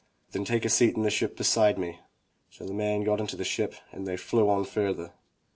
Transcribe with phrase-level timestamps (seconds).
[0.31, 1.99] "Then take a seat in the ship beside me."
[2.49, 5.13] So the man got into the ship and they flew on further.